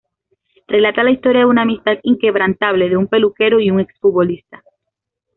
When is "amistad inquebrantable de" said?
1.61-2.97